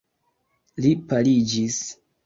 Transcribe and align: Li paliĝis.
Li 0.85 0.95
paliĝis. 1.13 1.83